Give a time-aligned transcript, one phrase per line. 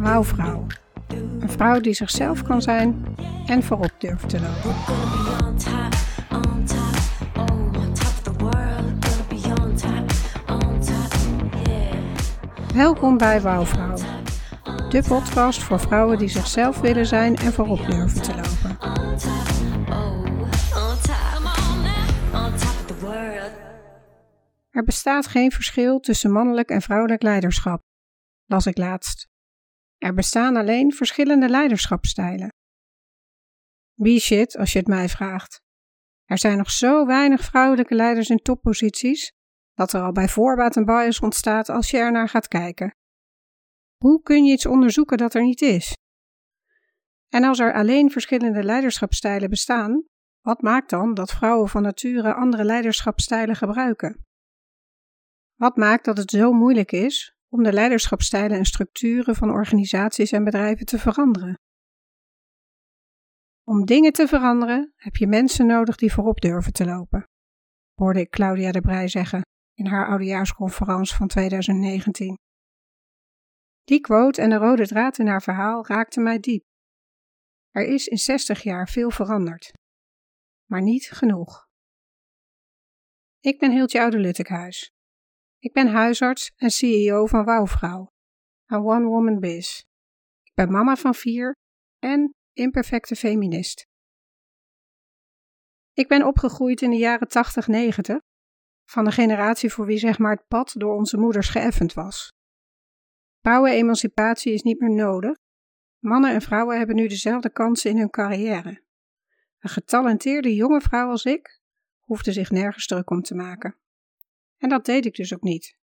[0.00, 0.66] Wauwvrouw.
[1.40, 3.16] Een vrouw die zichzelf kan zijn
[3.46, 4.74] en voorop durft te lopen.
[12.74, 13.96] Welkom bij Wauwvrouw,
[14.88, 18.78] de podcast voor vrouwen die zichzelf willen zijn en voorop durven te lopen.
[24.70, 27.82] Er bestaat geen verschil tussen mannelijk en vrouwelijk leiderschap,
[28.46, 29.29] las ik laatst.
[30.00, 32.48] Er bestaan alleen verschillende leiderschapstijlen.
[33.94, 35.60] Wie shit, als je het mij vraagt.
[36.24, 39.30] Er zijn nog zo weinig vrouwelijke leiders in topposities
[39.74, 42.94] dat er al bij voorbaat een bias ontstaat als je er naar gaat kijken.
[43.96, 45.92] Hoe kun je iets onderzoeken dat er niet is?
[47.28, 50.04] En als er alleen verschillende leiderschapstijlen bestaan,
[50.40, 54.26] wat maakt dan dat vrouwen van nature andere leiderschapstijlen gebruiken?
[55.54, 60.44] Wat maakt dat het zo moeilijk is om de leiderschapstijlen en structuren van organisaties en
[60.44, 61.54] bedrijven te veranderen?
[63.64, 67.28] Om dingen te veranderen heb je mensen nodig die voorop durven te lopen,
[67.94, 69.42] hoorde ik Claudia de Brij zeggen
[69.74, 72.38] in haar oudejaarsconferentie van 2019.
[73.84, 76.64] Die quote en de rode draad in haar verhaal raakten mij diep.
[77.70, 79.72] Er is in 60 jaar veel veranderd,
[80.64, 81.68] maar niet genoeg.
[83.40, 84.92] Ik ben Hiltje Oude-Luttekhuis.
[85.62, 88.12] Ik ben huisarts en CEO van Wouwvrouw,
[88.66, 89.84] een one-woman biz.
[90.42, 91.56] Ik ben mama van vier
[91.98, 93.86] en imperfecte feminist.
[95.92, 98.16] Ik ben opgegroeid in de jaren 80-90,
[98.84, 102.32] van de generatie voor wie zeg maar het pad door onze moeders geëffend was.
[103.40, 105.36] Vrouwenemancipatie is niet meer nodig.
[105.98, 108.84] Mannen en vrouwen hebben nu dezelfde kansen in hun carrière.
[109.58, 111.60] Een getalenteerde jonge vrouw als ik
[111.98, 113.79] hoefde zich nergens druk om te maken.
[114.60, 115.76] En dat deed ik dus ook niet.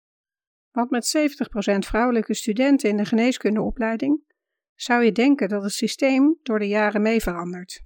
[0.70, 1.16] Want met
[1.74, 4.24] 70% vrouwelijke studenten in de geneeskundeopleiding
[4.74, 7.84] zou je denken dat het systeem door de jaren mee verandert.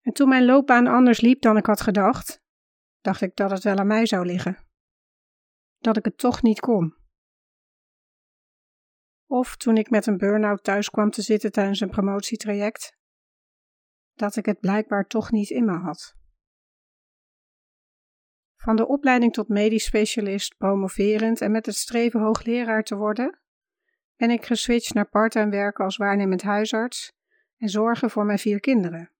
[0.00, 2.42] En toen mijn loopbaan anders liep dan ik had gedacht,
[3.00, 4.68] dacht ik dat het wel aan mij zou liggen.
[5.78, 6.94] Dat ik het toch niet kon.
[9.26, 12.96] Of toen ik met een burn-out thuis kwam te zitten tijdens een promotietraject,
[14.12, 16.19] dat ik het blijkbaar toch niet in me had.
[18.62, 23.40] Van de opleiding tot medisch specialist, promoverend en met het streven hoogleraar te worden,
[24.16, 27.12] ben ik geswitcht naar parttime werken als waarnemend huisarts
[27.56, 29.10] en zorgen voor mijn vier kinderen.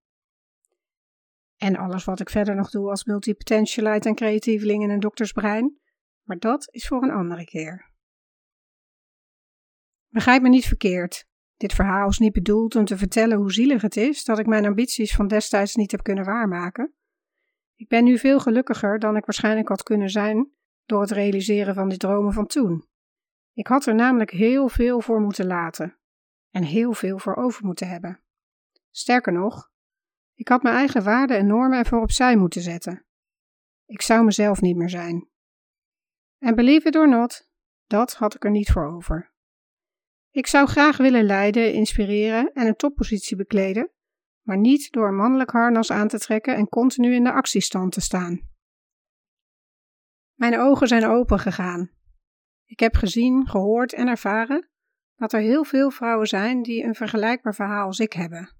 [1.57, 5.79] En alles wat ik verder nog doe als multipotentialite en creatieveling in een doktersbrein,
[6.23, 7.91] maar dat is voor een andere keer.
[10.09, 11.27] Begrijp me niet verkeerd.
[11.57, 14.67] Dit verhaal is niet bedoeld om te vertellen hoe zielig het is dat ik mijn
[14.67, 16.95] ambities van destijds niet heb kunnen waarmaken.
[17.81, 20.53] Ik ben nu veel gelukkiger dan ik waarschijnlijk had kunnen zijn
[20.87, 22.89] door het realiseren van die dromen van toen.
[23.53, 25.99] Ik had er namelijk heel veel voor moeten laten
[26.51, 28.23] en heel veel voor over moeten hebben.
[28.91, 29.71] Sterker nog,
[30.35, 33.07] ik had mijn eigen waarden en normen ervoor opzij moeten zetten.
[33.87, 35.29] Ik zou mezelf niet meer zijn.
[36.39, 37.49] En believe it or not,
[37.87, 39.33] dat had ik er niet voor over.
[40.31, 43.91] Ik zou graag willen leiden, inspireren en een toppositie bekleden,
[44.43, 48.01] maar niet door een mannelijk harnas aan te trekken en continu in de actiestand te
[48.01, 48.49] staan.
[50.35, 51.91] Mijn ogen zijn open gegaan.
[52.65, 54.69] Ik heb gezien, gehoord en ervaren
[55.15, 58.55] dat er heel veel vrouwen zijn die een vergelijkbaar verhaal als ik hebben.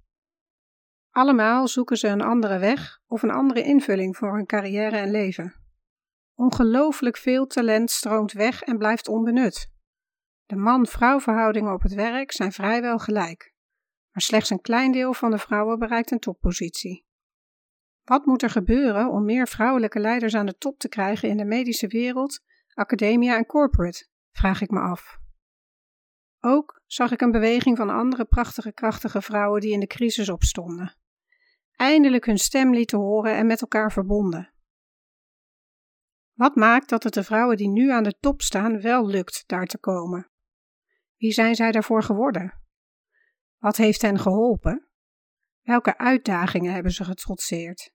[1.11, 5.55] Allemaal zoeken ze een andere weg of een andere invulling voor hun carrière en leven.
[6.35, 9.71] Ongelooflijk veel talent stroomt weg en blijft onbenut.
[10.47, 13.55] De man-vrouw verhoudingen op het werk zijn vrijwel gelijk
[14.13, 17.07] maar slechts een klein deel van de vrouwen bereikt een toppositie.
[18.05, 21.45] Wat moet er gebeuren om meer vrouwelijke leiders aan de top te krijgen in de
[21.45, 22.41] medische wereld,
[22.75, 24.09] academia en corporate?
[24.33, 25.19] vraag ik me af.
[26.41, 30.97] Ook zag ik een beweging van andere prachtige, krachtige vrouwen die in de crisis opstonden.
[31.77, 34.53] Eindelijk hun stem lieten horen en met elkaar verbonden.
[36.33, 39.67] Wat maakt dat het de vrouwen die nu aan de top staan wel lukt daar
[39.67, 40.31] te komen?
[41.17, 42.61] Wie zijn zij daarvoor geworden?
[43.61, 44.89] Wat heeft hen geholpen?
[45.61, 47.93] Welke uitdagingen hebben ze getrotseerd?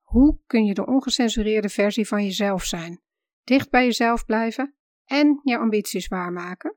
[0.00, 3.00] Hoe kun je de ongecensureerde versie van jezelf zijn,
[3.42, 6.76] dicht bij jezelf blijven en je ambities waarmaken?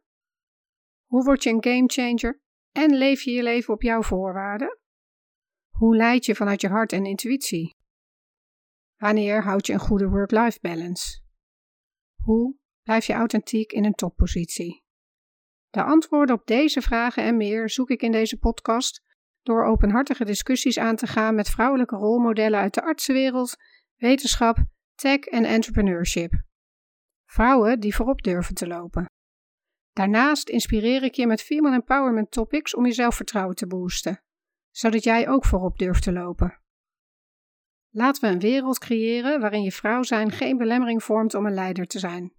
[1.06, 2.42] Hoe word je een gamechanger
[2.72, 4.80] en leef je je leven op jouw voorwaarden?
[5.69, 7.75] Hoe leid je vanuit je hart en intuïtie?
[8.95, 11.22] Wanneer houd je een goede work-life balance?
[12.22, 14.85] Hoe blijf je authentiek in een toppositie?
[15.75, 19.04] De antwoorden op deze vragen en meer zoek ik in deze podcast
[19.44, 23.56] door openhartige discussies aan te gaan met vrouwelijke rolmodellen uit de artsenwereld,
[23.95, 24.57] wetenschap,
[24.94, 26.33] tech en entrepreneurship.
[27.25, 29.06] Vrouwen die voorop durven te lopen.
[29.94, 34.24] Daarnaast inspireer ik je met female empowerment topics om je zelfvertrouwen te boosten,
[34.72, 36.62] zodat jij ook voorop durft te lopen.
[37.89, 41.88] Laten we een wereld creëren waarin je vrouw zijn geen belemmering vormt om een leider
[41.88, 42.33] te zijn.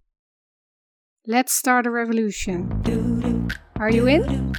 [1.29, 3.49] Let's start a revolution.
[3.75, 4.55] Are you in?